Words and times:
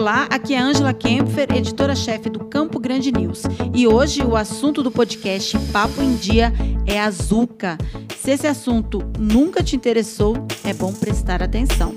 Olá, 0.00 0.26
aqui 0.30 0.54
é 0.54 0.58
Ângela 0.58 0.94
Kempfer, 0.94 1.46
editora-chefe 1.54 2.30
do 2.30 2.46
Campo 2.46 2.80
Grande 2.80 3.12
News. 3.12 3.42
E 3.74 3.86
hoje 3.86 4.22
o 4.22 4.34
assunto 4.34 4.82
do 4.82 4.90
podcast 4.90 5.58
Papo 5.70 6.00
em 6.00 6.16
Dia 6.16 6.50
é 6.86 6.98
a 6.98 7.10
Zuca. 7.10 7.76
Se 8.16 8.30
esse 8.30 8.46
assunto 8.46 9.00
nunca 9.18 9.62
te 9.62 9.76
interessou, 9.76 10.34
é 10.64 10.72
bom 10.72 10.90
prestar 10.90 11.42
atenção. 11.42 11.94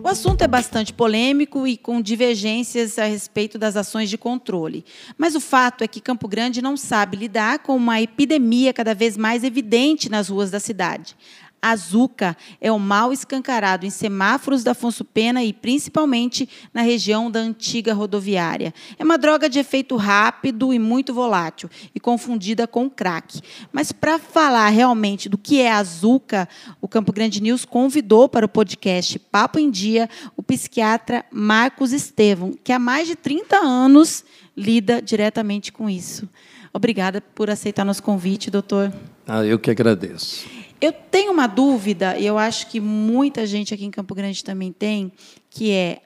O 0.00 0.06
assunto 0.06 0.42
é 0.42 0.48
bastante 0.48 0.92
polêmico 0.92 1.66
e 1.66 1.76
com 1.76 2.00
divergências 2.00 2.96
a 2.96 3.04
respeito 3.04 3.58
das 3.58 3.76
ações 3.76 4.08
de 4.08 4.16
controle. 4.16 4.84
Mas 5.18 5.34
o 5.34 5.40
fato 5.40 5.82
é 5.82 5.88
que 5.88 6.00
Campo 6.00 6.28
Grande 6.28 6.62
não 6.62 6.76
sabe 6.76 7.16
lidar 7.16 7.58
com 7.60 7.74
uma 7.74 8.00
epidemia 8.00 8.72
cada 8.72 8.94
vez 8.94 9.16
mais 9.16 9.42
evidente 9.42 10.08
nas 10.08 10.28
ruas 10.28 10.52
da 10.52 10.60
cidade. 10.60 11.16
A 11.62 11.76
Zuca 11.76 12.36
é 12.60 12.72
o 12.72 12.78
mal 12.78 13.12
escancarado 13.12 13.84
em 13.84 13.90
semáforos 13.90 14.64
da 14.64 14.70
Afonso 14.70 15.04
Pena 15.04 15.44
e 15.44 15.52
principalmente 15.52 16.48
na 16.72 16.80
região 16.80 17.30
da 17.30 17.40
antiga 17.40 17.92
rodoviária. 17.92 18.72
É 18.98 19.04
uma 19.04 19.18
droga 19.18 19.48
de 19.48 19.58
efeito 19.58 19.96
rápido 19.96 20.72
e 20.72 20.78
muito 20.78 21.12
volátil 21.12 21.68
e 21.94 22.00
confundida 22.00 22.66
com 22.66 22.88
crack. 22.88 23.40
Mas 23.70 23.92
para 23.92 24.18
falar 24.18 24.70
realmente 24.70 25.28
do 25.28 25.36
que 25.36 25.60
é 25.60 25.70
a 25.70 25.84
Zuca, 25.84 26.48
o 26.80 26.88
Campo 26.88 27.12
Grande 27.12 27.42
News 27.42 27.64
convidou 27.64 28.28
para 28.28 28.46
o 28.46 28.48
podcast 28.48 29.18
Papo 29.18 29.58
em 29.58 29.70
Dia 29.70 30.08
o 30.36 30.42
psiquiatra 30.42 31.24
Marcos 31.30 31.92
Estevam, 31.92 32.54
que 32.64 32.72
há 32.72 32.78
mais 32.78 33.06
de 33.06 33.16
30 33.16 33.56
anos 33.56 34.24
lida 34.56 35.02
diretamente 35.02 35.72
com 35.72 35.90
isso. 35.90 36.28
Obrigada 36.72 37.20
por 37.20 37.50
aceitar 37.50 37.84
nosso 37.84 38.02
convite, 38.02 38.50
doutor. 38.50 38.92
Ah, 39.26 39.44
eu 39.44 39.58
que 39.58 39.70
agradeço. 39.70 40.59
Eu 40.80 40.92
tenho 40.92 41.32
uma 41.32 41.46
dúvida, 41.46 42.18
e 42.18 42.24
eu 42.24 42.38
acho 42.38 42.66
que 42.68 42.80
muita 42.80 43.46
gente 43.46 43.74
aqui 43.74 43.84
em 43.84 43.90
Campo 43.90 44.14
Grande 44.14 44.42
também 44.42 44.72
tem, 44.72 45.12
que 45.50 45.70
é 45.70 46.00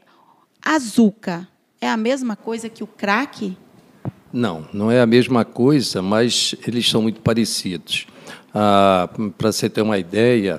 a 0.60 0.78
Zuca 0.78 1.46
é 1.80 1.88
a 1.88 1.96
mesma 1.96 2.34
coisa 2.34 2.68
que 2.68 2.82
o 2.82 2.86
crack? 2.86 3.56
Não, 4.32 4.66
não 4.72 4.90
é 4.90 5.00
a 5.00 5.06
mesma 5.06 5.44
coisa, 5.44 6.02
mas 6.02 6.56
eles 6.66 6.88
são 6.88 7.02
muito 7.02 7.20
parecidos. 7.20 8.06
Ah, 8.52 9.08
Para 9.36 9.52
você 9.52 9.68
ter 9.68 9.82
uma 9.82 9.98
ideia, 9.98 10.58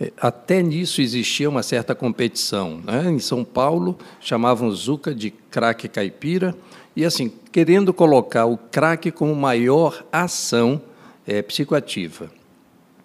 é, 0.00 0.10
até 0.20 0.60
nisso 0.62 1.00
existia 1.00 1.48
uma 1.48 1.62
certa 1.62 1.94
competição. 1.94 2.80
Né? 2.84 3.10
Em 3.10 3.18
São 3.18 3.44
Paulo, 3.44 3.96
chamavam 4.18 4.72
Zuca 4.72 5.14
de 5.14 5.30
crack 5.30 5.88
caipira, 5.88 6.56
e 6.96 7.04
assim, 7.04 7.30
querendo 7.52 7.92
colocar 7.94 8.46
o 8.46 8.56
crack 8.56 9.12
como 9.12 9.34
maior 9.36 10.04
ação 10.10 10.82
é, 11.26 11.42
psicoativa. 11.42 12.41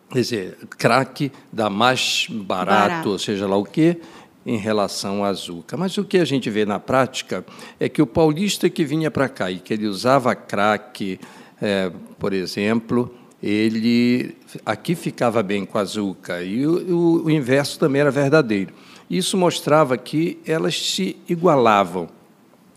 Quer 0.09 0.21
dizer, 0.21 0.57
crack 0.77 1.31
dá 1.51 1.69
mais 1.69 2.27
barato, 2.29 2.89
barato, 2.89 3.09
ou 3.09 3.19
seja 3.19 3.45
lá 3.45 3.57
o 3.57 3.65
quê, 3.65 3.97
em 4.45 4.57
relação 4.57 5.25
à 5.25 5.27
Azuca. 5.27 5.75
Mas 5.75 5.97
o 5.97 6.05
que 6.05 6.17
a 6.17 6.23
gente 6.23 6.49
vê 6.49 6.65
na 6.65 6.79
prática 6.79 7.45
é 7.77 7.89
que 7.89 8.01
o 8.01 8.07
paulista 8.07 8.69
que 8.69 8.85
vinha 8.85 9.11
para 9.11 9.27
cá 9.27 9.51
e 9.51 9.59
que 9.59 9.73
ele 9.73 9.85
usava 9.85 10.33
crack, 10.33 11.19
é, 11.61 11.91
por 12.17 12.31
exemplo, 12.31 13.13
ele 13.43 14.35
aqui 14.65 14.95
ficava 14.95 15.43
bem 15.43 15.65
com 15.65 15.77
a 15.77 15.81
Azuca, 15.81 16.41
e 16.41 16.65
o, 16.65 17.25
o, 17.25 17.29
inverso 17.29 17.77
também 17.77 18.01
era 18.01 18.09
verdadeiro. 18.09 18.73
Isso 19.09 19.37
mostrava 19.37 19.97
que 19.97 20.39
elas 20.45 20.91
se 20.91 21.17
igualavam 21.27 22.07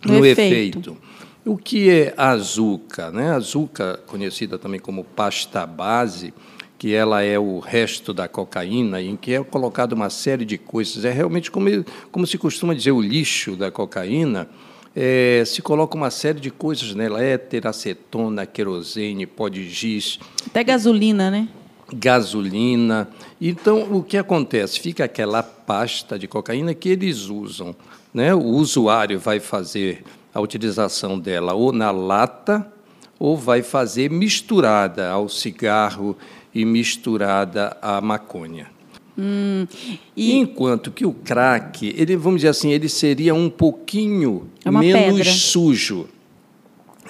no, 0.04 0.18
no 0.18 0.26
efeito. 0.26 0.78
efeito. 0.78 0.96
O 1.44 1.56
que 1.56 1.88
é 1.88 2.12
a 2.16 2.30
Azuca? 2.30 3.10
Né? 3.10 3.30
A 3.30 3.36
Azuca, 3.36 4.00
conhecida 4.06 4.58
também 4.58 4.78
como 4.78 5.04
pasta 5.04 5.64
base, 5.64 6.34
que 6.80 6.94
ela 6.94 7.20
é 7.20 7.38
o 7.38 7.58
resto 7.58 8.14
da 8.14 8.26
cocaína, 8.26 9.02
em 9.02 9.14
que 9.14 9.34
é 9.34 9.44
colocado 9.44 9.92
uma 9.92 10.08
série 10.08 10.46
de 10.46 10.56
coisas. 10.56 11.04
É 11.04 11.10
realmente 11.10 11.50
como, 11.50 11.68
como 12.10 12.26
se 12.26 12.38
costuma 12.38 12.72
dizer 12.72 12.90
o 12.92 13.02
lixo 13.02 13.54
da 13.54 13.70
cocaína. 13.70 14.48
É, 14.96 15.42
se 15.44 15.60
coloca 15.60 15.94
uma 15.94 16.10
série 16.10 16.40
de 16.40 16.50
coisas 16.50 16.94
nela, 16.94 17.22
éter, 17.22 17.66
acetona, 17.66 18.46
querosene, 18.46 19.26
pó 19.26 19.50
de 19.50 19.68
giz. 19.68 20.18
Até 20.46 20.64
gasolina, 20.64 21.30
né? 21.30 21.50
Gasolina. 21.92 23.10
Então, 23.38 23.94
o 23.94 24.02
que 24.02 24.16
acontece? 24.16 24.80
Fica 24.80 25.04
aquela 25.04 25.42
pasta 25.42 26.18
de 26.18 26.26
cocaína 26.26 26.72
que 26.72 26.88
eles 26.88 27.28
usam. 27.28 27.76
Né? 28.14 28.34
O 28.34 28.46
usuário 28.46 29.20
vai 29.20 29.38
fazer 29.38 30.02
a 30.32 30.40
utilização 30.40 31.18
dela 31.18 31.52
ou 31.52 31.72
na 31.72 31.90
lata 31.90 32.72
ou 33.20 33.36
vai 33.36 33.62
fazer 33.62 34.10
misturada 34.10 35.10
ao 35.10 35.28
cigarro 35.28 36.16
e 36.54 36.64
misturada 36.64 37.76
à 37.82 38.00
maconha. 38.00 38.68
Hum, 39.16 39.66
e... 40.16 40.36
Enquanto 40.36 40.90
que 40.90 41.04
o 41.04 41.12
crack, 41.12 41.94
ele, 41.96 42.16
vamos 42.16 42.40
dizer 42.40 42.48
assim, 42.48 42.70
ele 42.70 42.88
seria 42.88 43.34
um 43.34 43.50
pouquinho 43.50 44.48
é 44.64 44.70
menos 44.70 45.18
pedra. 45.18 45.32
sujo. 45.32 46.08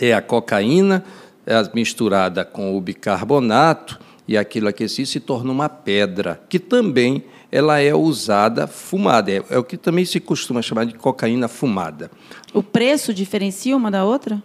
É 0.01 0.13
a 0.13 0.21
cocaína 0.21 1.05
é 1.47 1.55
misturada 1.73 2.45
com 2.45 2.77
o 2.77 2.81
bicarbonato 2.81 4.01
e 4.27 4.37
aquilo 4.37 4.69
aquecido 4.69 5.07
se 5.07 5.21
torna 5.21 5.53
uma 5.53 5.69
pedra, 5.69 6.41
que 6.49 6.59
também 6.59 7.23
ela 7.53 7.79
é 7.81 7.95
usada 7.95 8.67
fumada. 8.67 9.31
É, 9.31 9.43
é 9.51 9.59
o 9.59 9.65
que 9.65 9.77
também 9.77 10.05
se 10.05 10.19
costuma 10.19 10.63
chamar 10.63 10.87
de 10.87 10.95
cocaína 10.95 11.47
fumada. 11.47 12.11
O 12.53 12.63
preço 12.63 13.15
diferencia 13.15 13.77
uma 13.77 13.91
da 13.91 14.05
outra? 14.05 14.43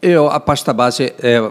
É, 0.00 0.14
a 0.14 0.40
pasta 0.40 0.72
base 0.72 1.12
é 1.20 1.50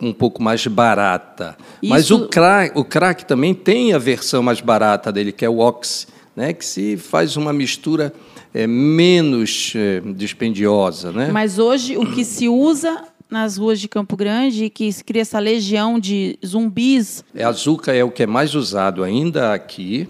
um 0.00 0.12
pouco 0.12 0.42
mais 0.42 0.66
barata. 0.66 1.56
Isso... 1.82 1.92
Mas 1.92 2.10
o 2.10 2.28
crack, 2.28 2.78
o 2.78 2.84
crack 2.84 3.24
também 3.26 3.54
tem 3.54 3.92
a 3.92 3.98
versão 3.98 4.42
mais 4.42 4.60
barata 4.60 5.12
dele, 5.12 5.32
que 5.32 5.44
é 5.44 5.48
o 5.48 5.58
ox, 5.58 6.06
né, 6.34 6.52
que 6.52 6.64
se 6.64 6.96
faz 6.96 7.36
uma 7.36 7.52
mistura 7.52 8.12
é, 8.52 8.66
menos 8.66 9.72
é, 9.76 10.00
dispendiosa. 10.14 11.12
Né? 11.12 11.28
Mas 11.30 11.58
hoje 11.58 11.96
o 11.96 12.10
que 12.12 12.24
se 12.24 12.48
usa 12.48 13.04
nas 13.28 13.56
ruas 13.56 13.80
de 13.80 13.88
Campo 13.88 14.16
Grande, 14.16 14.70
que 14.70 14.90
se 14.92 15.02
cria 15.02 15.22
essa 15.22 15.38
legião 15.38 15.98
de 15.98 16.38
zumbis. 16.44 17.24
É, 17.34 17.42
a 17.42 17.50
Zuca 17.50 17.92
é 17.92 18.04
o 18.04 18.10
que 18.10 18.22
é 18.22 18.26
mais 18.26 18.54
usado 18.54 19.02
ainda 19.02 19.52
aqui, 19.52 20.08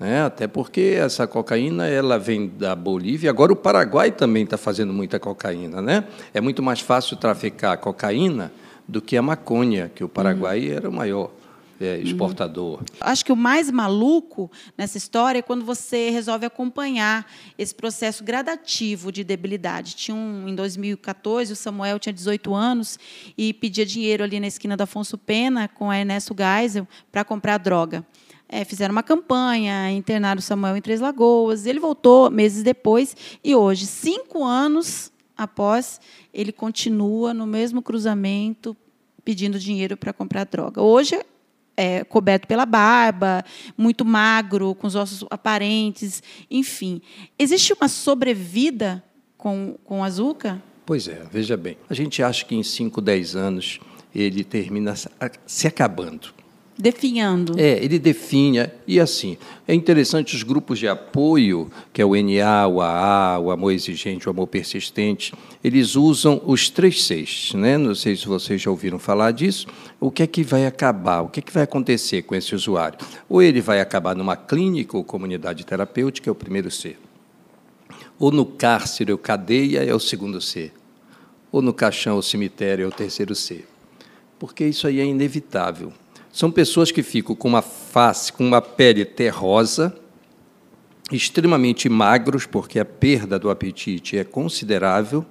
né? 0.00 0.22
até 0.22 0.48
porque 0.48 0.96
essa 0.98 1.26
cocaína 1.26 1.86
ela 1.86 2.18
vem 2.18 2.48
da 2.48 2.74
Bolívia. 2.74 3.28
Agora 3.28 3.52
o 3.52 3.56
Paraguai 3.56 4.10
também 4.10 4.44
está 4.44 4.56
fazendo 4.56 4.94
muita 4.94 5.20
cocaína. 5.20 5.82
Né? 5.82 6.04
É 6.32 6.40
muito 6.40 6.62
mais 6.62 6.80
fácil 6.80 7.18
traficar 7.18 7.76
cocaína 7.76 8.50
do 8.88 9.02
que 9.02 9.16
a 9.16 9.22
maconha, 9.22 9.92
que 9.94 10.02
o 10.02 10.08
Paraguai 10.08 10.68
uhum. 10.68 10.74
era 10.74 10.88
o 10.88 10.92
maior 10.92 11.30
é, 11.78 11.98
exportador. 11.98 12.78
Uhum. 12.78 12.84
Acho 13.00 13.24
que 13.24 13.32
o 13.32 13.36
mais 13.36 13.70
maluco 13.70 14.50
nessa 14.76 14.98
história 14.98 15.38
é 15.38 15.42
quando 15.42 15.64
você 15.64 16.10
resolve 16.10 16.46
acompanhar 16.46 17.30
esse 17.58 17.74
processo 17.74 18.24
gradativo 18.24 19.12
de 19.12 19.22
debilidade. 19.22 19.94
Tinha 19.94 20.14
um, 20.14 20.48
em 20.48 20.54
2014, 20.54 21.52
o 21.52 21.56
Samuel 21.56 21.98
tinha 21.98 22.12
18 22.12 22.54
anos 22.54 22.98
e 23.36 23.52
pedia 23.52 23.86
dinheiro 23.86 24.24
ali 24.24 24.40
na 24.40 24.46
esquina 24.46 24.76
da 24.76 24.84
Afonso 24.84 25.16
Pena 25.16 25.68
com 25.68 25.90
a 25.90 25.98
Ernesto 25.98 26.34
Geisel 26.36 26.88
para 27.12 27.22
comprar 27.22 27.58
droga. 27.58 28.04
É, 28.52 28.64
fizeram 28.64 28.90
uma 28.90 29.02
campanha, 29.02 29.92
internaram 29.92 30.40
o 30.40 30.42
Samuel 30.42 30.76
em 30.76 30.82
Três 30.82 31.00
Lagoas. 31.00 31.66
Ele 31.66 31.78
voltou 31.78 32.28
meses 32.30 32.64
depois 32.64 33.16
e 33.44 33.54
hoje, 33.54 33.86
cinco 33.86 34.42
anos 34.42 35.12
após, 35.36 36.00
ele 36.34 36.50
continua 36.50 37.32
no 37.32 37.46
mesmo 37.46 37.80
cruzamento 37.80 38.76
pedindo 39.24 39.56
dinheiro 39.56 39.96
para 39.96 40.12
comprar 40.12 40.44
droga. 40.44 40.82
Hoje 40.82 41.18
é 41.76 42.02
coberto 42.02 42.48
pela 42.48 42.66
barba, 42.66 43.44
muito 43.78 44.04
magro, 44.04 44.74
com 44.74 44.88
os 44.88 44.96
ossos 44.96 45.24
aparentes, 45.30 46.20
enfim. 46.50 47.00
Existe 47.38 47.72
uma 47.72 47.88
sobrevida 47.88 49.02
com, 49.38 49.78
com 49.84 50.02
a 50.02 50.10
Zuca? 50.10 50.60
Pois 50.84 51.06
é, 51.06 51.22
veja 51.30 51.56
bem. 51.56 51.78
A 51.88 51.94
gente 51.94 52.20
acha 52.20 52.44
que 52.44 52.56
em 52.56 52.64
5, 52.64 53.00
10 53.00 53.36
anos 53.36 53.78
ele 54.12 54.42
termina 54.42 54.94
se 55.46 55.68
acabando. 55.68 56.39
Definhando. 56.80 57.60
É, 57.60 57.82
ele 57.84 57.98
definha. 57.98 58.72
E 58.86 58.98
assim, 58.98 59.36
é 59.68 59.74
interessante 59.74 60.34
os 60.34 60.42
grupos 60.42 60.78
de 60.78 60.88
apoio, 60.88 61.70
que 61.92 62.00
é 62.00 62.04
o 62.04 62.14
NA, 62.14 62.66
o 62.66 62.80
AA, 62.80 63.38
o 63.38 63.50
amor 63.50 63.72
exigente, 63.72 64.26
o 64.26 64.30
amor 64.30 64.46
persistente, 64.46 65.34
eles 65.62 65.94
usam 65.94 66.40
os 66.46 66.70
três 66.70 67.04
seis. 67.04 67.52
Né? 67.54 67.76
Não 67.76 67.94
sei 67.94 68.16
se 68.16 68.26
vocês 68.26 68.62
já 68.62 68.70
ouviram 68.70 68.98
falar 68.98 69.32
disso. 69.32 69.66
O 70.00 70.10
que 70.10 70.22
é 70.22 70.26
que 70.26 70.42
vai 70.42 70.66
acabar? 70.66 71.20
O 71.20 71.28
que 71.28 71.40
é 71.40 71.42
que 71.42 71.52
vai 71.52 71.64
acontecer 71.64 72.22
com 72.22 72.34
esse 72.34 72.54
usuário? 72.54 72.98
Ou 73.28 73.42
ele 73.42 73.60
vai 73.60 73.80
acabar 73.80 74.16
numa 74.16 74.36
clínica 74.36 74.96
ou 74.96 75.04
comunidade 75.04 75.66
terapêutica, 75.66 76.30
é 76.30 76.32
o 76.32 76.34
primeiro 76.34 76.70
C. 76.70 76.96
Ou 78.18 78.30
no 78.30 78.46
cárcere 78.46 79.12
ou 79.12 79.18
cadeia, 79.18 79.84
é 79.84 79.94
o 79.94 80.00
segundo 80.00 80.40
C. 80.40 80.72
Ou 81.52 81.60
no 81.60 81.74
caixão 81.74 82.16
ou 82.16 82.22
cemitério, 82.22 82.84
é 82.84 82.88
o 82.88 82.92
terceiro 82.92 83.34
C. 83.34 83.64
Porque 84.38 84.64
isso 84.64 84.86
aí 84.86 85.00
é 85.00 85.04
inevitável. 85.04 85.92
São 86.32 86.50
pessoas 86.50 86.92
que 86.92 87.02
ficam 87.02 87.34
com 87.34 87.48
uma 87.48 87.62
face, 87.62 88.32
com 88.32 88.46
uma 88.46 88.62
pele 88.62 89.04
terrosa, 89.04 89.96
extremamente 91.10 91.88
magros, 91.88 92.46
porque 92.46 92.78
a 92.78 92.84
perda 92.84 93.38
do 93.38 93.50
apetite 93.50 94.16
é 94.16 94.24
considerável, 94.24 95.26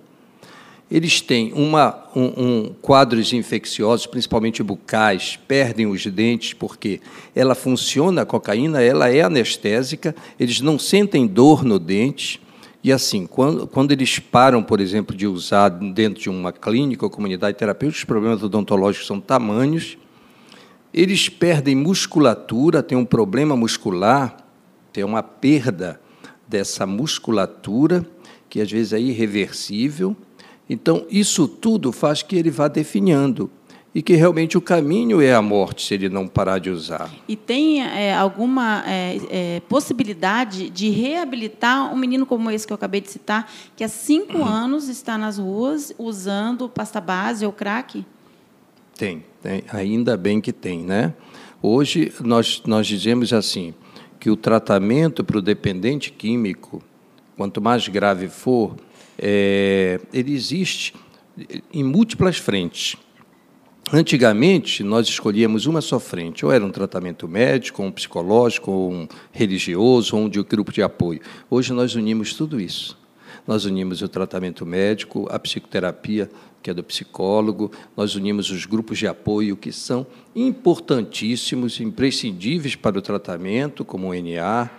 eles 0.92 1.22
têm 1.22 1.54
uma, 1.54 2.04
um, 2.16 2.24
um, 2.26 2.76
quadros 2.82 3.32
infecciosos, 3.32 4.08
principalmente 4.08 4.64
bucais, 4.64 5.38
perdem 5.48 5.86
os 5.86 6.04
dentes, 6.08 6.54
porque 6.54 7.00
ela 7.36 7.54
funciona, 7.54 8.24
a 8.24 8.26
cocaína, 8.26 8.82
ela 8.82 9.08
é 9.08 9.22
anestésica, 9.22 10.16
eles 10.40 10.62
não 10.62 10.80
sentem 10.80 11.28
dor 11.28 11.64
no 11.64 11.78
dente. 11.78 12.42
E 12.84 12.92
assim, 12.92 13.28
quando, 13.28 13.68
quando 13.68 13.92
eles 13.92 14.18
param, 14.18 14.64
por 14.64 14.80
exemplo, 14.80 15.16
de 15.16 15.28
usar 15.28 15.70
dentro 15.70 16.24
de 16.24 16.30
uma 16.30 16.52
clínica 16.52 17.06
ou 17.06 17.12
comunidade 17.12 17.58
terapêutica, 17.58 18.00
os 18.00 18.06
problemas 18.06 18.42
odontológicos 18.42 19.06
são 19.06 19.22
tamanhos, 19.22 19.96
eles 20.94 21.30
perdem 21.30 21.76
musculatura, 21.76 22.84
tem 22.84 22.98
um 22.98 23.06
problema 23.06 23.56
muscular, 23.56 24.38
tem 24.92 25.04
uma 25.04 25.22
perda 25.22 26.00
dessa 26.48 26.86
musculatura, 26.86 28.06
que 28.50 28.60
às 28.60 28.72
vezes 28.72 28.94
é 28.94 29.00
irreversível, 29.00 30.16
então, 30.70 31.04
isso 31.10 31.48
tudo 31.48 31.92
faz 31.92 32.22
que 32.22 32.36
ele 32.36 32.52
vá 32.52 32.68
definhando 32.68 33.50
e 33.94 34.04
que 34.04 34.14
realmente 34.14 34.56
o 34.56 34.62
caminho 34.62 35.20
é 35.20 35.34
a 35.34 35.42
morte 35.42 35.84
se 35.84 35.96
ele 35.96 36.10
não 36.10 36.28
parar 36.28 36.60
de 36.60 36.70
usar. 36.70 37.10
E 37.28 37.36
tem 37.36 37.82
é, 37.82 38.14
alguma 38.14 38.84
é, 38.86 39.18
é, 39.32 39.60
possibilidade 39.62 40.70
de 40.70 40.92
reabilitar 40.92 41.92
um 41.92 41.98
menino 41.98 42.24
como 42.24 42.52
esse 42.52 42.68
que 42.68 42.72
eu 42.72 42.76
acabei 42.76 43.02
de 43.02 43.10
citar, 43.10 43.52
que 43.76 43.84
há 43.84 43.88
cinco 43.88 44.38
uhum. 44.38 44.46
anos 44.46 44.88
está 44.90 45.18
nas 45.18 45.40
ruas 45.40 45.92
usando 45.98 46.70
pasta 46.70 47.02
base 47.02 47.44
ou 47.48 47.52
crack? 47.52 48.06
Tem, 49.00 49.24
tem, 49.42 49.64
ainda 49.70 50.18
bem 50.18 50.42
que 50.42 50.52
tem, 50.52 50.84
né? 50.84 51.14
Hoje 51.62 52.12
nós 52.20 52.62
nós 52.66 52.86
dizemos 52.86 53.32
assim 53.32 53.74
que 54.20 54.30
o 54.30 54.36
tratamento 54.36 55.24
para 55.24 55.38
o 55.38 55.42
dependente 55.42 56.12
químico, 56.12 56.84
quanto 57.38 57.62
mais 57.62 57.88
grave 57.88 58.28
for, 58.28 58.76
é, 59.18 60.02
ele 60.12 60.34
existe 60.34 60.94
em 61.74 61.82
múltiplas 61.82 62.40
frentes. 62.40 62.98
Antigamente, 63.94 64.84
nós 64.84 65.08
escolhíamos 65.08 65.66
uma 65.66 65.80
só 65.80 65.98
frente, 65.98 66.46
ou 66.46 66.52
era 66.52 66.66
um 66.66 66.70
tratamento 66.70 67.26
médico, 67.26 67.82
ou 67.82 67.88
um 67.88 67.92
psicológico, 67.94 68.70
ou 68.70 68.92
um 68.92 69.08
religioso, 69.32 70.18
ou 70.18 70.24
um 70.24 70.30
de 70.30 70.42
um 70.42 70.44
grupo 70.44 70.74
de 70.74 70.82
apoio. 70.82 71.22
Hoje 71.50 71.72
nós 71.72 71.96
unimos 71.96 72.34
tudo 72.34 72.60
isso. 72.60 72.99
Nós 73.50 73.66
unimos 73.66 74.04
o 74.04 74.08
tratamento 74.08 74.64
médico, 74.64 75.28
a 75.28 75.40
psicoterapia, 75.40 76.30
que 76.62 76.70
é 76.70 76.74
do 76.74 76.84
psicólogo, 76.84 77.72
nós 77.98 78.14
unimos 78.14 78.52
os 78.52 78.68
grupos 78.68 79.00
de 79.00 79.08
apoio, 79.08 79.58
que 79.58 79.72
são 79.72 80.06
importantíssimos, 80.36 81.80
imprescindíveis 81.82 82.76
para 82.76 83.00
o 83.00 83.02
tratamento, 83.02 83.84
como 83.84 84.10
o 84.10 84.14
NA, 84.14 84.70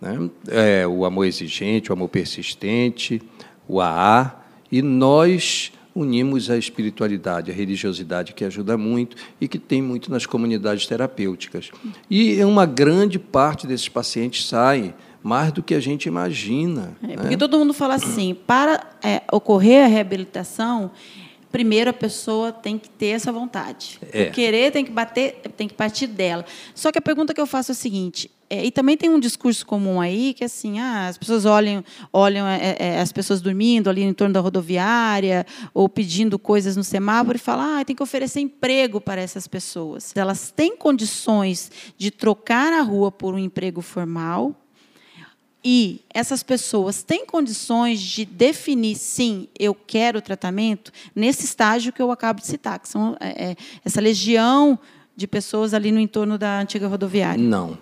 né? 0.00 0.28
é, 0.48 0.84
o 0.88 1.04
amor 1.04 1.24
exigente, 1.24 1.90
o 1.90 1.92
amor 1.92 2.08
persistente, 2.08 3.22
o 3.68 3.80
AA, 3.80 4.42
e 4.72 4.82
nós 4.82 5.70
unimos 5.94 6.50
a 6.50 6.58
espiritualidade, 6.58 7.52
a 7.52 7.54
religiosidade, 7.54 8.34
que 8.34 8.44
ajuda 8.44 8.76
muito 8.76 9.16
e 9.40 9.46
que 9.46 9.58
tem 9.58 9.80
muito 9.80 10.10
nas 10.10 10.26
comunidades 10.26 10.84
terapêuticas. 10.84 11.70
E 12.10 12.42
uma 12.42 12.66
grande 12.66 13.20
parte 13.20 13.68
desses 13.68 13.88
pacientes 13.88 14.48
saem 14.48 14.94
mais 15.22 15.52
do 15.52 15.62
que 15.62 15.74
a 15.74 15.80
gente 15.80 16.06
imagina. 16.06 16.96
É, 17.02 17.14
porque 17.14 17.30
né? 17.30 17.36
todo 17.36 17.58
mundo 17.58 17.74
fala 17.74 17.94
assim, 17.94 18.34
para 18.34 18.80
é, 19.02 19.22
ocorrer 19.30 19.84
a 19.84 19.88
reabilitação, 19.88 20.90
primeiro 21.50 21.90
a 21.90 21.92
pessoa 21.92 22.52
tem 22.52 22.78
que 22.78 22.88
ter 22.88 23.08
essa 23.08 23.32
vontade. 23.32 23.98
É. 24.12 24.24
O 24.24 24.32
querer 24.32 24.70
tem 24.70 24.84
que 24.84 24.90
bater, 24.90 25.40
tem 25.56 25.68
que 25.68 25.74
partir 25.74 26.06
dela. 26.06 26.44
Só 26.74 26.90
que 26.90 26.98
a 26.98 27.02
pergunta 27.02 27.34
que 27.34 27.40
eu 27.40 27.46
faço 27.46 27.72
é 27.72 27.74
a 27.74 27.76
seguinte: 27.76 28.30
é, 28.48 28.64
e 28.64 28.70
também 28.70 28.96
tem 28.96 29.08
um 29.08 29.20
discurso 29.20 29.64
comum 29.64 30.00
aí 30.00 30.34
que 30.34 30.42
assim, 30.42 30.80
ah, 30.80 31.06
as 31.06 31.16
pessoas 31.16 31.44
olham, 31.44 31.84
olham 32.12 32.46
é, 32.46 32.76
é, 32.78 33.00
as 33.00 33.12
pessoas 33.12 33.40
dormindo 33.40 33.88
ali 33.88 34.02
em 34.02 34.12
torno 34.12 34.34
da 34.34 34.40
rodoviária 34.40 35.46
ou 35.72 35.88
pedindo 35.88 36.38
coisas 36.38 36.76
no 36.76 36.82
semáforo 36.82 37.36
e 37.36 37.40
falam, 37.40 37.78
ah, 37.78 37.84
tem 37.84 37.94
que 37.94 38.02
oferecer 38.02 38.40
emprego 38.40 39.00
para 39.00 39.20
essas 39.20 39.46
pessoas. 39.46 40.12
Elas 40.16 40.50
têm 40.50 40.76
condições 40.76 41.70
de 41.96 42.10
trocar 42.10 42.72
a 42.72 42.82
rua 42.82 43.12
por 43.12 43.34
um 43.34 43.38
emprego 43.38 43.80
formal 43.80 44.56
e 45.64 46.00
essas 46.12 46.42
pessoas 46.42 47.02
têm 47.02 47.26
condições 47.26 48.00
de 48.00 48.24
definir, 48.24 48.96
sim, 48.96 49.48
eu 49.58 49.74
quero 49.74 50.22
tratamento, 50.22 50.90
nesse 51.14 51.44
estágio 51.44 51.92
que 51.92 52.00
eu 52.00 52.10
acabo 52.10 52.40
de 52.40 52.46
citar, 52.46 52.78
que 52.78 52.88
são 52.88 53.16
é, 53.20 53.50
é 53.50 53.56
essa 53.84 54.00
legião 54.00 54.78
de 55.14 55.26
pessoas 55.26 55.74
ali 55.74 55.92
no 55.92 56.00
entorno 56.00 56.38
da 56.38 56.60
antiga 56.60 56.88
rodoviária? 56.88 57.42
Não. 57.42 57.76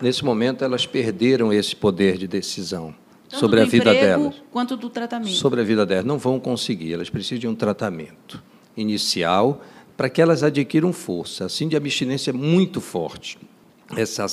Nesse 0.00 0.24
momento, 0.24 0.64
elas 0.64 0.86
perderam 0.86 1.52
esse 1.52 1.76
poder 1.76 2.16
de 2.16 2.26
decisão 2.26 2.94
Tanto 3.28 3.40
sobre 3.40 3.60
a 3.60 3.64
vida 3.64 3.92
delas. 3.92 4.42
Quanto 4.50 4.76
do 4.76 4.90
tratamento. 4.90 5.30
Sobre 5.30 5.60
a 5.60 5.64
vida 5.64 5.86
delas. 5.86 6.04
Não 6.04 6.18
vão 6.18 6.40
conseguir, 6.40 6.92
elas 6.92 7.10
precisam 7.10 7.38
de 7.38 7.48
um 7.48 7.54
tratamento 7.54 8.42
inicial 8.76 9.62
para 9.96 10.08
que 10.08 10.20
elas 10.20 10.42
adquiram 10.42 10.92
força. 10.92 11.46
Assim, 11.46 11.68
de 11.68 11.76
abstinência 11.76 12.32
muito 12.32 12.80
forte. 12.80 13.38
Essa 13.96 14.26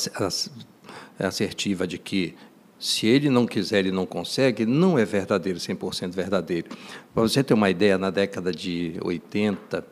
assertiva 1.19 1.85
de 1.85 1.97
que 1.97 2.35
se 2.81 3.05
ele 3.05 3.29
não 3.29 3.45
quiser, 3.45 3.79
ele 3.79 3.91
não 3.91 4.07
consegue, 4.07 4.65
não 4.65 4.97
é 4.97 5.05
verdadeiro, 5.05 5.59
100% 5.59 6.13
verdadeiro. 6.13 6.69
Para 7.13 7.21
você 7.21 7.43
ter 7.43 7.53
uma 7.53 7.69
ideia, 7.69 7.95
na 7.95 8.09
década 8.09 8.51
de 8.51 8.95
80, 9.03 9.85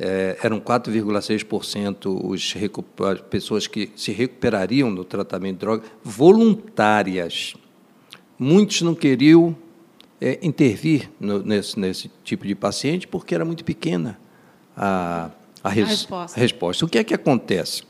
é, 0.00 0.36
eram 0.42 0.60
4,6% 0.60 3.12
as 3.12 3.20
pessoas 3.20 3.68
que 3.68 3.88
se 3.94 4.10
recuperariam 4.10 4.90
no 4.90 5.04
tratamento 5.04 5.54
de 5.54 5.60
droga 5.60 5.84
voluntárias. 6.02 7.54
Muitos 8.36 8.82
não 8.82 8.96
queriam 8.96 9.56
é, 10.20 10.40
intervir 10.42 11.08
no, 11.20 11.40
nesse, 11.40 11.78
nesse 11.78 12.10
tipo 12.24 12.44
de 12.44 12.56
paciente 12.56 13.06
porque 13.06 13.32
era 13.32 13.44
muito 13.44 13.64
pequena 13.64 14.18
a, 14.76 15.30
a, 15.62 15.68
res, 15.68 15.84
a 15.84 15.88
resposta. 15.88 16.40
resposta. 16.40 16.84
O 16.84 16.88
que 16.88 16.98
é 16.98 17.04
que 17.04 17.14
acontece? 17.14 17.84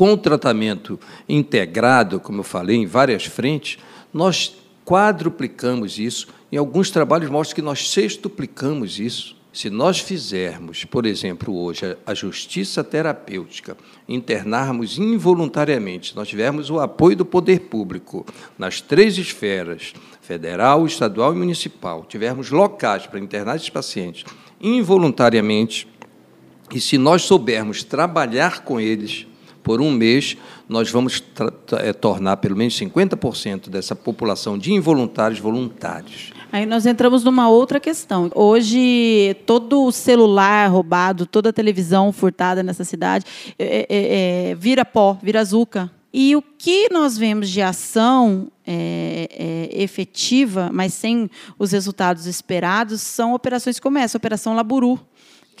Com 0.00 0.14
o 0.14 0.16
tratamento 0.16 0.98
integrado, 1.28 2.18
como 2.18 2.40
eu 2.40 2.42
falei, 2.42 2.74
em 2.74 2.86
várias 2.86 3.26
frentes, 3.26 3.76
nós 4.14 4.56
quadruplicamos 4.82 5.98
isso. 5.98 6.28
Em 6.50 6.56
alguns 6.56 6.90
trabalhos 6.90 7.28
mostram 7.28 7.56
que 7.56 7.60
nós 7.60 7.90
sextuplicamos 7.90 8.98
isso. 8.98 9.36
Se 9.52 9.68
nós 9.68 10.00
fizermos, 10.00 10.86
por 10.86 11.04
exemplo, 11.04 11.54
hoje 11.54 11.98
a 12.06 12.14
justiça 12.14 12.82
terapêutica, 12.82 13.76
internarmos 14.08 14.98
involuntariamente, 14.98 16.16
nós 16.16 16.28
tivermos 16.28 16.70
o 16.70 16.80
apoio 16.80 17.18
do 17.18 17.26
poder 17.26 17.60
público 17.68 18.24
nas 18.58 18.80
três 18.80 19.18
esferas, 19.18 19.92
federal, 20.22 20.86
estadual 20.86 21.34
e 21.34 21.36
municipal, 21.36 22.06
tivermos 22.08 22.50
locais 22.50 23.06
para 23.06 23.20
internar 23.20 23.56
esses 23.56 23.68
pacientes 23.68 24.24
involuntariamente, 24.62 25.86
e 26.72 26.80
se 26.80 26.96
nós 26.96 27.20
soubermos 27.20 27.84
trabalhar 27.84 28.64
com 28.64 28.80
eles, 28.80 29.26
por 29.62 29.80
um 29.80 29.90
mês, 29.90 30.36
nós 30.68 30.90
vamos 30.90 31.22
é, 31.78 31.92
tornar 31.92 32.36
pelo 32.38 32.56
menos 32.56 32.78
50% 32.78 33.68
dessa 33.68 33.94
população 33.94 34.58
de 34.58 34.72
involuntários 34.72 35.38
voluntários. 35.38 36.32
Aí 36.52 36.66
nós 36.66 36.84
entramos 36.84 37.22
numa 37.22 37.48
outra 37.48 37.78
questão. 37.78 38.30
Hoje, 38.34 39.36
todo 39.46 39.84
o 39.84 39.92
celular 39.92 40.68
roubado, 40.68 41.24
toda 41.24 41.50
a 41.50 41.52
televisão 41.52 42.12
furtada 42.12 42.62
nessa 42.62 42.84
cidade 42.84 43.24
é, 43.58 43.86
é, 44.50 44.54
vira 44.56 44.84
pó, 44.84 45.16
vira 45.22 45.40
azuca. 45.40 45.90
E 46.12 46.34
o 46.34 46.42
que 46.42 46.88
nós 46.90 47.16
vemos 47.16 47.48
de 47.48 47.62
ação 47.62 48.48
é, 48.66 49.28
é, 49.30 49.82
efetiva, 49.82 50.68
mas 50.72 50.92
sem 50.92 51.30
os 51.56 51.70
resultados 51.70 52.26
esperados, 52.26 53.00
são 53.00 53.32
operações 53.32 53.78
como 53.78 53.98
essa, 53.98 54.16
a 54.16 54.18
Operação 54.18 54.54
Laburu, 54.54 54.98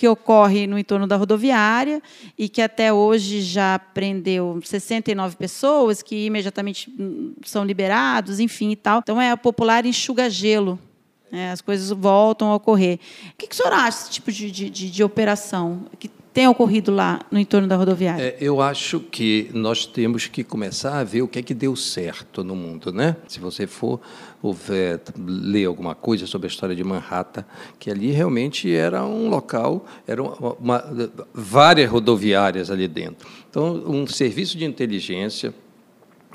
que 0.00 0.08
ocorre 0.08 0.66
no 0.66 0.78
entorno 0.78 1.06
da 1.06 1.14
rodoviária 1.14 2.02
e 2.38 2.48
que 2.48 2.62
até 2.62 2.90
hoje 2.90 3.42
já 3.42 3.78
prendeu 3.78 4.58
69 4.64 5.36
pessoas 5.36 6.02
que 6.02 6.24
imediatamente 6.24 6.90
hum, 6.98 7.34
são 7.44 7.62
liberados, 7.62 8.40
enfim 8.40 8.70
e 8.70 8.76
tal. 8.76 9.00
Então 9.00 9.20
é 9.20 9.30
a 9.30 9.36
popular 9.36 9.84
enxuga-gelo. 9.84 10.78
Né? 11.30 11.52
As 11.52 11.60
coisas 11.60 11.90
voltam 11.90 12.48
a 12.48 12.54
ocorrer. 12.54 12.98
O 13.34 13.36
que, 13.36 13.46
que 13.46 13.54
o 13.54 13.56
senhor 13.58 13.74
acha 13.74 13.98
desse 13.98 14.10
tipo 14.12 14.32
de, 14.32 14.50
de, 14.50 14.70
de, 14.70 14.90
de 14.90 15.04
operação? 15.04 15.82
Que 15.98 16.10
tem 16.32 16.46
ocorrido 16.46 16.92
lá 16.92 17.20
no 17.30 17.38
entorno 17.38 17.66
da 17.66 17.76
rodoviária? 17.76 18.22
É, 18.22 18.36
eu 18.40 18.60
acho 18.60 19.00
que 19.00 19.50
nós 19.52 19.84
temos 19.84 20.26
que 20.26 20.44
começar 20.44 20.98
a 20.98 21.04
ver 21.04 21.22
o 21.22 21.28
que 21.28 21.38
é 21.38 21.42
que 21.42 21.54
deu 21.54 21.74
certo 21.74 22.44
no 22.44 22.54
mundo, 22.54 22.92
né? 22.92 23.16
Se 23.26 23.40
você 23.40 23.66
for 23.66 24.00
houver, 24.42 25.00
ler 25.18 25.66
alguma 25.66 25.94
coisa 25.94 26.26
sobre 26.26 26.46
a 26.46 26.50
história 26.50 26.74
de 26.74 26.84
Manhattan, 26.84 27.44
que 27.78 27.90
ali 27.90 28.10
realmente 28.10 28.72
era 28.72 29.04
um 29.04 29.28
local, 29.28 29.84
eram 30.06 30.56
uma, 30.60 30.84
várias 31.34 31.90
rodoviárias 31.90 32.70
ali 32.70 32.86
dentro. 32.86 33.28
Então, 33.48 33.82
um 33.86 34.06
serviço 34.06 34.56
de 34.56 34.64
inteligência 34.64 35.52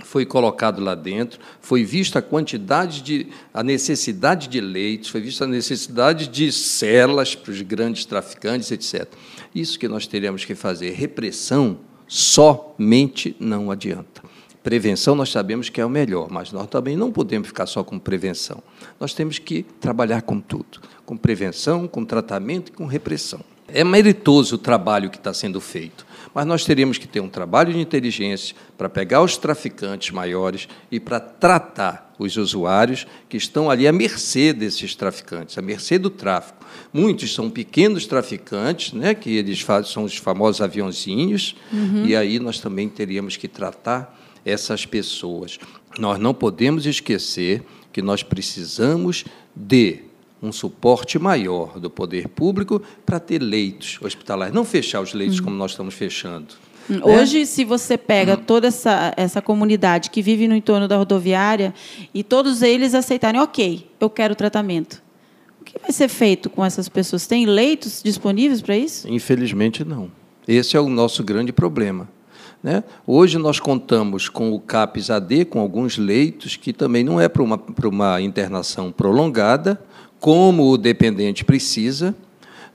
foi 0.04 0.26
colocado 0.26 0.82
lá 0.82 0.94
dentro, 0.94 1.40
foi 1.62 1.84
vista 1.84 2.20
a 2.20 2.22
quantidade 2.22 3.02
de 3.02 3.28
a 3.54 3.64
necessidade 3.64 4.48
de 4.48 4.60
leitos, 4.60 5.10
foi 5.10 5.22
vista 5.22 5.46
a 5.46 5.48
necessidade 5.48 6.28
de 6.28 6.52
celas 6.52 7.36
para 7.36 7.52
os 7.52 7.62
grandes 7.62 8.06
traficantes, 8.06 8.72
etc. 8.72 9.08
Isso 9.54 9.80
que 9.80 9.88
nós 9.88 10.06
teríamos 10.06 10.44
que 10.44 10.56
fazer. 10.56 10.92
Repressão 10.92 11.80
somente 12.08 13.36
não 13.40 13.72
adianta. 13.72 14.22
Prevenção 14.66 15.14
nós 15.14 15.30
sabemos 15.30 15.70
que 15.70 15.80
é 15.80 15.86
o 15.86 15.90
melhor, 15.90 16.28
mas 16.32 16.52
nós 16.52 16.68
também 16.68 16.98
não 16.98 17.12
podemos 17.12 17.48
ficar 17.48 17.68
só 17.68 17.84
com 17.84 18.00
prevenção. 18.00 18.64
Nós 19.00 19.14
temos 19.14 19.38
que 19.38 19.62
trabalhar 19.62 20.24
com 20.24 20.42
tudo, 20.42 20.82
com 21.06 21.16
prevenção, 21.16 21.88
com 21.88 22.04
tratamento 22.04 22.70
e 22.70 22.72
com 22.72 22.88
repressão. 22.88 23.42
É 23.68 23.84
meritoso 23.84 24.56
o 24.56 24.58
trabalho 24.58 25.10
que 25.10 25.18
está 25.18 25.34
sendo 25.34 25.62
feito, 25.62 26.06
mas 26.36 26.46
nós 26.46 26.66
teríamos 26.66 26.98
que 26.98 27.08
ter 27.08 27.22
um 27.22 27.30
trabalho 27.30 27.72
de 27.72 27.80
inteligência 27.80 28.54
para 28.78 28.90
pegar 28.90 29.22
os 29.24 29.38
traficantes 29.38 30.12
maiores 30.12 30.68
e 30.92 31.00
para 31.00 31.18
tratar 31.18 32.14
os 32.20 32.36
usuários 32.36 33.08
que 33.30 33.38
estão 33.38 33.70
ali 33.72 33.88
à 33.88 33.92
mercê 33.94 34.52
desses 34.52 34.96
traficantes, 34.96 35.58
à 35.58 35.62
mercê 35.62 35.98
do 35.98 36.10
tráfico. 36.10 36.66
Muitos 36.92 37.34
são 37.34 37.50
pequenos 37.50 38.06
traficantes, 38.06 38.92
né, 38.92 39.14
que 39.14 39.30
eles 39.30 39.62
fazem, 39.62 39.90
são 39.90 40.04
os 40.04 40.18
famosos 40.18 40.60
aviãozinhos, 40.60 41.56
uhum. 41.72 42.06
e 42.06 42.14
aí 42.14 42.38
nós 42.38 42.60
também 42.60 42.90
teríamos 42.90 43.38
que 43.38 43.48
tratar 43.48 44.20
essas 44.44 44.86
pessoas. 44.86 45.58
Nós 45.98 46.20
não 46.20 46.34
podemos 46.34 46.86
esquecer 46.86 47.64
que 47.94 48.02
nós 48.02 48.24
precisamos 48.24 49.24
de 49.56 50.04
um 50.46 50.52
suporte 50.52 51.18
maior 51.18 51.80
do 51.80 51.90
poder 51.90 52.28
público 52.28 52.82
para 53.06 53.20
ter 53.20 53.42
leitos 53.42 54.00
hospitalares, 54.02 54.54
não 54.54 54.64
fechar 54.64 55.02
os 55.02 55.14
leitos 55.14 55.40
uhum. 55.40 55.46
como 55.46 55.58
nós 55.58 55.72
estamos 55.72 55.94
fechando. 55.94 56.54
Né? 56.88 57.02
Hoje, 57.04 57.40
né? 57.40 57.46
se 57.46 57.66
você 57.66 57.98
pega 57.98 58.38
toda 58.38 58.68
essa, 58.68 59.14
essa 59.18 59.42
comunidade 59.42 60.10
que 60.10 60.22
vive 60.22 60.48
no 60.48 60.56
entorno 60.56 60.88
da 60.88 60.98
rodoviária 60.98 61.74
e 62.14 62.24
todos 62.24 62.62
eles 62.62 62.94
aceitarem, 62.94 63.42
ok, 63.42 63.90
eu 64.00 64.10
quero 64.10 64.36
tratamento. 64.36 65.04
O 65.60 65.64
que 65.66 65.80
vai 65.80 65.92
ser 65.92 66.08
feito 66.08 66.50
com 66.50 66.64
essas 66.64 66.88
pessoas? 66.88 67.26
Tem 67.26 67.46
leitos 67.46 68.04
disponíveis 68.04 68.62
para 68.62 68.78
isso? 68.78 69.10
Infelizmente, 69.10 69.84
não. 69.84 70.12
Esse 70.48 70.78
é 70.78 70.80
o 70.80 70.88
nosso 70.88 71.24
grande 71.24 71.52
problema. 71.52 72.08
Né? 72.62 72.84
Hoje 73.06 73.38
nós 73.38 73.60
contamos 73.60 74.30
com 74.30 74.52
o 74.52 74.60
CAPS 74.60 75.10
AD, 75.10 75.46
com 75.46 75.60
alguns 75.60 75.98
leitos, 75.98 76.56
que 76.56 76.74
também 76.74 77.04
não 77.04 77.20
é 77.20 77.28
para 77.28 77.44
uma, 77.44 77.58
para 77.58 77.88
uma 77.88 78.22
internação 78.22 78.92
prolongada, 78.92 79.80
como 80.26 80.72
o 80.72 80.76
dependente 80.76 81.46
precisa. 81.46 82.16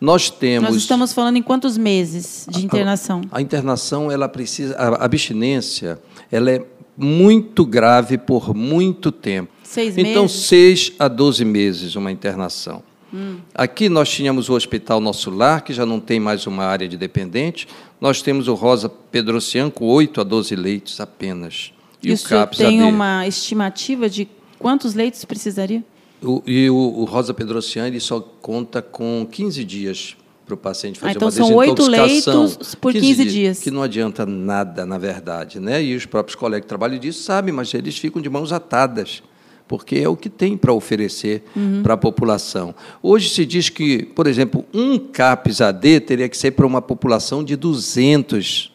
Nós 0.00 0.30
temos. 0.30 0.71
Nós 0.71 0.78
estamos 0.78 1.12
falando 1.12 1.37
em 1.37 1.42
quantos 1.42 1.76
meses 1.76 2.47
de 2.49 2.64
internação? 2.64 3.23
A, 3.28 3.38
a 3.38 3.42
internação, 3.42 4.09
ela 4.09 4.28
precisa. 4.28 4.76
A 4.76 5.04
abstinência, 5.04 5.99
ela 6.30 6.49
é 6.52 6.64
muito 6.97 7.66
grave 7.66 8.16
por 8.16 8.54
muito 8.54 9.11
tempo. 9.11 9.50
Seis 9.64 9.99
então, 9.99 10.23
meses? 10.23 10.47
seis 10.47 10.92
a 10.97 11.09
doze 11.09 11.45
meses 11.45 11.97
uma 11.97 12.12
internação. 12.12 12.85
Hum. 13.12 13.38
Aqui 13.52 13.88
nós 13.88 14.09
tínhamos 14.09 14.49
o 14.49 14.54
Hospital 14.54 15.00
Nosso 15.00 15.28
Lar, 15.28 15.64
que 15.64 15.73
já 15.73 15.85
não 15.85 15.99
tem 15.99 16.21
mais 16.21 16.47
uma 16.47 16.64
área 16.64 16.87
de 16.87 16.97
dependente. 16.97 17.66
Nós 18.00 18.23
temos 18.23 18.47
o 18.47 18.54
Rosa 18.54 18.88
Pedrocian 18.88 19.71
com 19.71 19.87
8 19.87 20.21
a 20.21 20.25
12 20.25 20.54
leitos 20.54 21.00
apenas. 21.00 21.73
E, 22.00 22.11
e 22.11 22.14
o 22.14 22.23
CAPS 22.23 22.59
tem 22.59 22.80
AD. 22.80 22.92
uma 22.92 23.26
estimativa 23.26 24.09
de 24.09 24.28
quantos 24.57 24.95
leitos 24.95 25.25
precisaria? 25.25 25.83
O, 26.23 26.43
e 26.47 26.69
o, 26.69 26.75
o 26.75 27.05
Rosa 27.05 27.33
Pedrocian 27.33 27.87
ele 27.87 28.00
só 28.00 28.21
conta 28.21 28.83
com 28.83 29.27
15 29.31 29.65
dias 29.65 30.17
para 30.45 30.55
o 30.55 30.57
paciente 30.57 30.99
fazer 30.99 31.12
ah, 31.12 31.17
então 31.17 31.29
uma 31.29 31.33
são 31.33 31.55
oito 31.55 31.87
leitos 31.87 32.75
por 32.75 32.93
15, 32.93 33.07
15 33.07 33.23
dias, 33.23 33.33
dias, 33.33 33.61
Que 33.61 33.71
não 33.71 33.83
adianta 33.83 34.27
nada, 34.27 34.85
na 34.85 34.99
verdade. 34.99 35.61
Né? 35.61 35.83
E 35.83 35.95
os 35.95 36.07
próprios 36.07 36.35
colegas 36.35 36.65
que 36.65 36.69
trabalham 36.69 36.99
disso 36.99 37.23
sabem, 37.23 37.55
mas 37.55 37.73
eles 37.73 37.97
ficam 37.97 38.21
de 38.21 38.29
mãos 38.29 38.53
atadas 38.53 39.23
porque 39.69 39.99
é 39.99 40.09
o 40.09 40.17
que 40.17 40.29
tem 40.29 40.57
para 40.57 40.73
oferecer 40.73 41.45
uhum. 41.55 41.81
para 41.85 41.95
a 41.95 41.97
população. 41.97 42.75
Hoje 43.00 43.31
se 43.31 43.47
diz 43.47 43.69
que, 43.69 44.03
por 44.03 44.27
exemplo, 44.27 44.65
um 44.75 44.99
CAPS 44.99 45.61
AD 45.61 46.00
teria 46.00 46.29
que 46.29 46.37
ser 46.37 46.50
para 46.50 46.67
uma 46.67 46.83
população 46.83 47.45
de 47.45 47.55
200 47.55 48.73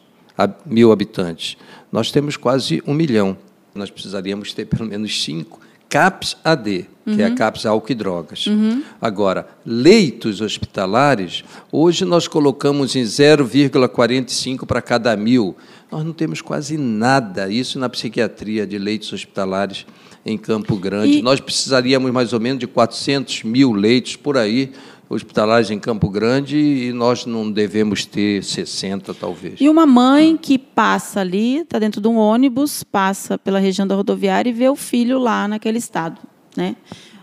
mil 0.64 0.90
habitantes. 0.90 1.58
Nós 1.92 2.10
temos 2.10 2.38
quase 2.38 2.82
um 2.86 2.94
milhão. 2.94 3.36
Nós 3.74 3.90
precisaríamos 3.90 4.54
ter 4.54 4.64
pelo 4.64 4.88
menos 4.88 5.22
cinco 5.22 5.60
CAPS 5.88 6.36
AD, 6.44 6.86
que 7.04 7.10
uhum. 7.10 7.20
é 7.20 7.24
a 7.24 7.28
uhum. 7.28 7.34
CAPS 7.34 7.66
álcool 7.66 7.92
e 7.92 7.94
drogas. 7.94 8.46
Uhum. 8.46 8.82
Agora, 9.00 9.46
leitos 9.64 10.40
hospitalares, 10.40 11.44
hoje 11.70 12.04
nós 12.04 12.26
colocamos 12.26 12.96
em 12.96 13.02
0,45 13.02 14.66
para 14.66 14.82
cada 14.82 15.16
mil. 15.16 15.56
Nós 15.90 16.04
não 16.04 16.12
temos 16.12 16.40
quase 16.40 16.76
nada, 16.76 17.48
isso 17.48 17.78
na 17.78 17.88
psiquiatria 17.88 18.66
de 18.66 18.76
leitos 18.76 19.12
hospitalares 19.12 19.86
em 20.24 20.36
Campo 20.36 20.74
Grande. 20.76 21.18
E... 21.18 21.22
Nós 21.22 21.38
precisaríamos 21.38 22.10
mais 22.10 22.32
ou 22.32 22.40
menos 22.40 22.58
de 22.58 22.66
400 22.66 23.44
mil 23.44 23.72
leitos 23.72 24.16
por 24.16 24.36
aí 24.36 24.72
hospitalares 25.08 25.70
em 25.70 25.78
Campo 25.78 26.08
Grande 26.08 26.56
e 26.56 26.92
nós 26.92 27.26
não 27.26 27.50
devemos 27.50 28.04
ter 28.04 28.42
60, 28.42 29.14
talvez. 29.14 29.60
E 29.60 29.68
uma 29.68 29.86
mãe 29.86 30.36
que 30.36 30.58
passa 30.58 31.20
ali, 31.20 31.58
está 31.58 31.78
dentro 31.78 32.00
de 32.00 32.08
um 32.08 32.16
ônibus, 32.16 32.82
passa 32.82 33.38
pela 33.38 33.58
região 33.58 33.86
da 33.86 33.94
rodoviária 33.94 34.50
e 34.50 34.52
vê 34.52 34.68
o 34.68 34.76
filho 34.76 35.18
lá 35.18 35.46
naquele 35.46 35.78
estado, 35.78 36.20
né? 36.56 36.76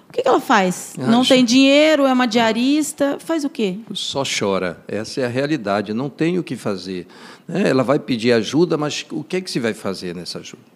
O 0.09 0.13
que, 0.13 0.27
ela 0.27 0.39
faz? 0.39 0.93
Não 0.95 1.25
tem 1.25 1.43
dinheiro, 1.43 2.05
é 2.05 2.13
uma 2.13 2.27
diarista, 2.27 3.17
faz 3.19 3.43
o 3.43 3.49
quê? 3.49 3.79
Só 3.95 4.21
chora. 4.23 4.79
Essa 4.87 5.21
é 5.21 5.25
a 5.25 5.27
realidade. 5.27 5.91
Não 5.91 6.07
tem 6.07 6.37
o 6.37 6.43
que 6.43 6.55
fazer. 6.55 7.07
Né? 7.47 7.69
Ela 7.69 7.81
vai 7.81 7.97
pedir 7.97 8.31
ajuda, 8.31 8.77
mas 8.77 9.03
o 9.09 9.23
que 9.23 9.37
é 9.37 9.41
que 9.41 9.49
se 9.49 9.59
vai 9.59 9.73
fazer 9.73 10.15
nessa 10.15 10.37
ajuda? 10.37 10.72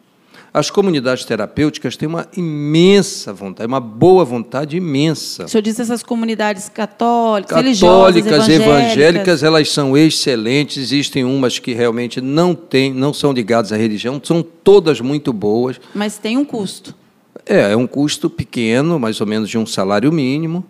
As 0.58 0.72
comunidades 0.72 1.24
terapêuticas 1.24 1.96
têm 1.96 2.10
uma 2.10 2.26
imensa 2.36 3.32
vontade, 3.32 3.68
uma 3.68 3.80
boa 3.80 4.26
vontade 4.26 4.76
imensa. 4.76 5.46
O 5.46 5.48
senhor 5.48 5.62
disse 5.62 5.84
essas 5.84 6.02
comunidades 6.02 6.68
católicas, 6.68 7.80
católicas, 7.80 8.50
evangélicas. 8.50 8.68
evangélicas, 8.68 9.44
elas 9.44 9.72
são 9.72 9.96
excelentes. 9.96 10.78
Existem 10.78 11.24
umas 11.24 11.60
que 11.60 11.76
realmente 11.76 12.20
não 12.20 12.56
têm, 12.56 12.92
não 12.92 13.14
são 13.14 13.32
ligadas 13.34 13.72
à 13.72 13.78
religião, 13.78 14.20
são 14.24 14.42
todas 14.42 15.00
muito 15.00 15.32
boas. 15.32 15.80
Mas 15.94 16.18
tem 16.18 16.38
um 16.38 16.44
custo. 16.44 16.96
É, 17.46 17.74
é 17.74 17.78
um 17.78 17.86
custo 17.86 18.28
pequeno, 18.28 18.98
mais 18.98 19.22
ou 19.22 19.28
menos 19.28 19.52
de 19.52 19.60
um 19.60 19.66
salário 19.68 20.12
mínimo. 20.12 20.66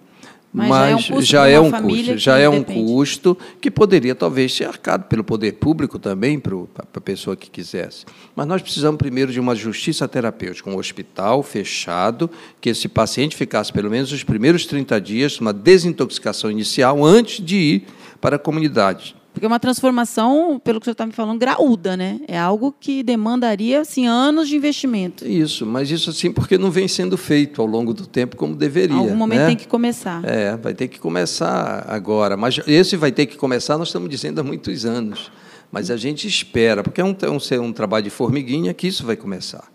Mas, 0.53 0.69
já 0.69 0.87
é 0.87 0.95
um 0.95 1.01
custo, 1.01 1.21
já 1.21 1.47
é 1.47 1.59
um 1.59 1.71
custo, 1.71 2.17
já 2.17 2.37
é 2.37 2.49
um 2.49 2.63
custo 2.63 3.37
que 3.59 3.69
poderia 3.69 4.15
talvez 4.15 4.55
ser 4.55 4.65
arcado 4.65 5.03
pelo 5.05 5.23
poder 5.23 5.53
público 5.53 5.99
também 5.99 6.39
para 6.39 6.55
a 6.95 7.01
pessoa 7.01 7.35
que 7.35 7.49
quisesse. 7.49 8.05
Mas 8.35 8.47
nós 8.47 8.61
precisamos 8.61 8.97
primeiro 8.97 9.31
de 9.31 9.39
uma 9.39 9.55
justiça 9.55 10.07
terapêutica, 10.07 10.69
um 10.69 10.77
hospital 10.77 11.43
fechado, 11.43 12.29
que 12.61 12.69
esse 12.69 12.87
paciente 12.87 13.35
ficasse 13.35 13.71
pelo 13.73 13.89
menos 13.89 14.11
os 14.11 14.23
primeiros 14.23 14.65
30 14.65 14.99
dias, 15.01 15.39
uma 15.39 15.53
desintoxicação 15.53 16.49
inicial 16.49 17.05
antes 17.05 17.45
de 17.45 17.55
ir 17.55 17.87
para 18.21 18.37
a 18.37 18.39
comunidade. 18.39 19.16
Porque 19.38 19.46
é 19.46 19.48
uma 19.48 19.60
transformação, 19.60 20.60
pelo 20.63 20.79
que 20.79 20.86
o 20.86 20.88
senhor 20.88 20.94
está 20.94 21.06
me 21.06 21.12
falando, 21.12 21.38
graúda, 21.38 21.96
né? 21.96 22.20
É 22.27 22.39
algo 22.39 22.74
que 22.79 23.03
demandaria 23.03 23.82
assim, 23.82 24.08
anos 24.08 24.50
de 24.50 24.56
investimento. 24.56 25.27
Isso, 25.27 25.63
mas 25.63 25.91
isso 25.91 26.10
assim 26.10 26.32
porque 26.32 26.58
não 26.58 26.72
vem 26.72 26.88
sendo 26.88 27.15
feito 27.15 27.62
ao 27.62 27.67
longo 27.67 27.94
do 27.94 28.08
tempo 28.08 28.36
como 28.36 28.56
deveria. 28.56 28.96
Em 28.96 29.00
algum 29.00 29.15
momento 29.15 29.41
né? 29.41 29.48
tem 29.50 29.56
que 29.56 29.67
começar. 29.67 30.25
É, 30.25 30.58
vai 30.58 30.74
ter 30.74 30.88
que 30.88 31.00
começar 31.00 31.86
agora. 31.88 32.36
Mas 32.36 32.60
esse 32.65 32.98
vai 32.98 33.12
ter 33.12 33.27
que 33.27 33.38
começar, 33.38 33.77
nós 33.77 33.89
estamos 33.89 34.10
dizendo 34.10 34.41
há 34.41 34.44
muitos 34.44 34.86
anos. 34.86 35.32
Mas 35.72 35.91
a 35.91 35.98
gente 35.98 36.27
espera, 36.27 36.82
porque 36.82 37.00
é 37.00 37.06
um, 37.06 37.15
é 37.22 37.29
um, 37.29 37.63
um 37.63 37.72
trabalho 37.72 38.06
de 38.06 38.10
formiguinha 38.10 38.74
que 38.74 38.88
isso 38.88 39.06
vai 39.06 39.15
começar. 39.15 39.65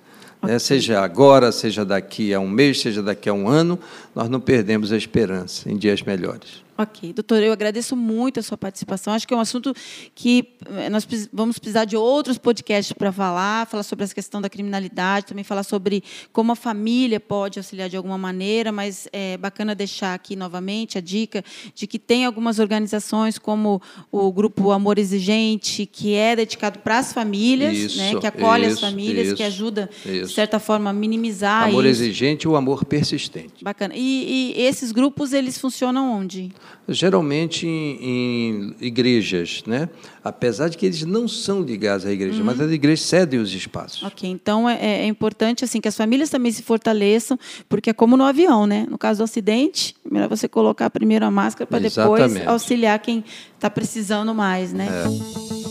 Okay. 0.43 0.59
seja 0.59 1.01
agora, 1.01 1.53
seja 1.53 1.85
daqui 1.85 2.35
a 2.35 2.41
um 2.41 2.49
mês, 2.49 2.81
seja 2.81 3.01
daqui 3.01 3.29
a 3.29 3.33
um 3.33 3.47
ano, 3.47 3.79
nós 4.13 4.29
não 4.29 4.41
perdemos 4.41 4.91
a 4.91 4.97
esperança 4.97 5.71
em 5.71 5.77
dias 5.77 6.03
melhores. 6.03 6.65
Ok, 6.83 7.13
doutor, 7.13 7.43
eu 7.43 7.53
agradeço 7.53 7.97
muito 7.97 8.41
a 8.41 8.43
sua 8.43 8.59
participação. 8.59 9.13
Acho 9.15 9.27
que 9.27 9.33
é 9.33 9.37
um 9.37 9.41
assunto 9.41 9.73
que 10.15 10.57
eh, 10.67 10.91
nós 10.91 11.07
vamos 11.33 11.59
precisar 11.59 11.85
de 11.85 11.97
outros 11.97 12.39
podcasts 12.39 12.93
para 12.93 13.13
falar, 13.13 13.67
falar 13.67 13.83
sobre 13.83 14.05
essa 14.05 14.15
questão 14.15 14.41
da 14.41 14.51
criminalidade, 14.51 15.27
também 15.27 15.45
falar 15.45 15.63
sobre 15.63 16.03
como 16.33 16.53
a 16.53 16.57
família 16.57 17.21
pode 17.21 17.59
auxiliar 17.59 17.89
de 17.89 17.97
alguma 17.97 18.19
maneira, 18.19 18.73
mas 18.73 19.09
é 19.13 19.37
bacana 19.37 19.75
deixar 19.75 20.15
aqui 20.15 20.35
novamente 20.35 20.99
a 20.99 21.01
dica 21.01 21.45
de 21.75 21.87
que 21.87 21.99
tem 21.99 22.25
algumas 22.25 22.59
organizações 22.59 23.39
como 23.39 23.81
o 24.11 24.33
Grupo 24.33 24.73
Amor 24.73 24.99
Exigente, 24.99 25.87
que 25.87 26.15
é 26.15 26.35
dedicado 26.35 26.81
para 26.81 26.99
as 26.99 27.13
famílias, 27.13 27.77
isso, 27.77 27.99
né, 27.99 28.15
que 28.17 28.27
acolhe 28.27 28.67
isso, 28.67 28.75
as 28.75 28.81
famílias, 28.81 29.27
isso, 29.29 29.37
que 29.37 29.43
ajuda, 29.43 29.89
de 30.05 30.29
certa 30.29 30.59
forma, 30.59 30.91
a 30.91 30.93
minimizar 30.93 31.69
Amor 31.69 31.87
exigente 31.87 32.47
e 32.47 32.49
o 32.49 32.57
amor 32.57 32.85
persistente. 32.85 33.63
Bacana. 33.63 33.95
E, 33.97 34.55
e 34.57 34.63
esses 34.63 34.91
grupos, 34.91 35.33
eles 35.33 35.59
funcionam 35.59 36.13
onde? 36.13 36.51
Geralmente 36.89 37.67
em, 37.67 37.99
em, 38.01 38.75
igrejas, 38.81 39.63
né? 39.67 39.89
apesar 40.25 40.69
de 40.69 40.77
que 40.77 40.87
eles 40.87 41.03
não 41.03 41.27
são 41.27 41.63
ligados 41.63 42.07
à 42.07 42.13
igreja, 42.13 42.39
uhum. 42.39 42.45
mas 42.45 42.61
as 42.61 42.71
igrejas 42.71 43.05
cedem 43.05 43.41
os 43.41 43.53
espaços. 43.53 44.03
Ok, 44.03 44.29
então 44.29 44.69
é, 44.69 45.03
é, 45.03 45.07
importante 45.07 45.65
assim 45.65 45.81
que 45.81 45.89
as 45.89 45.97
famílias 45.97 46.31
também 46.31 46.53
se 46.53 46.63
fortaleçam, 46.63 47.39
porque 47.69 47.91
é 47.91 47.93
como 47.93 48.17
no 48.17 48.25
avião, 48.25 48.67
né? 48.67 48.87
No 48.89 48.99
caso 48.99 49.19
do 49.19 49.25
acidente, 49.25 49.95
melhor 50.09 50.29
você 50.29 50.49
colocar 50.49 50.91
primeiro 50.91 51.25
a 51.25 51.31
máscara 51.31 51.67
para 51.67 51.79
depois 51.81 52.47
auxiliar 52.47 52.99
quem 53.01 53.25
está 53.55 53.69
precisando 53.69 54.35
mais, 54.35 54.73
né? 54.73 54.89
É. 54.89 55.62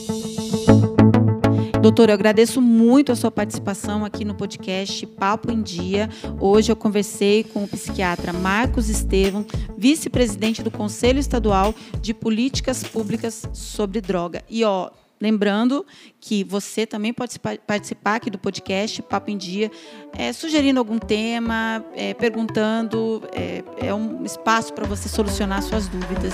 Doutor, 1.81 2.09
eu 2.09 2.13
agradeço 2.13 2.61
muito 2.61 3.11
a 3.11 3.15
sua 3.15 3.31
participação 3.31 4.05
aqui 4.05 4.23
no 4.23 4.35
podcast 4.35 5.03
Papo 5.07 5.51
em 5.51 5.63
Dia. 5.63 6.07
Hoje 6.39 6.71
eu 6.71 6.75
conversei 6.75 7.43
com 7.43 7.63
o 7.63 7.67
psiquiatra 7.67 8.31
Marcos 8.31 8.87
Estevam, 8.87 9.43
vice-presidente 9.75 10.61
do 10.61 10.69
Conselho 10.69 11.17
Estadual 11.17 11.73
de 11.99 12.13
Políticas 12.13 12.83
Públicas 12.83 13.49
sobre 13.51 13.99
Droga. 13.99 14.43
E 14.47 14.63
ó, 14.63 14.91
Lembrando 15.19 15.85
que 16.19 16.43
você 16.43 16.83
também 16.83 17.13
pode 17.13 17.37
participar 17.39 18.15
aqui 18.15 18.31
do 18.31 18.39
podcast 18.39 19.03
Papo 19.03 19.29
em 19.29 19.37
Dia, 19.37 19.69
é, 20.13 20.33
sugerindo 20.33 20.79
algum 20.79 20.97
tema, 20.97 21.85
é, 21.93 22.15
perguntando. 22.15 23.21
É, 23.31 23.63
é 23.85 23.93
um 23.93 24.25
espaço 24.25 24.73
para 24.73 24.87
você 24.87 25.07
solucionar 25.07 25.61
suas 25.61 25.87
dúvidas. 25.87 26.33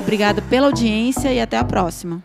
Obrigada 0.00 0.40
pela 0.42 0.66
audiência 0.68 1.32
e 1.32 1.40
até 1.40 1.58
a 1.58 1.64
próxima. 1.64 2.22